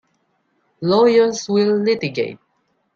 [0.81, 2.39] Lawyers will litigate.